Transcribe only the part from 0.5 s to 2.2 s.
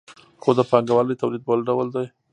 د پانګوالي تولید بل ډول دی.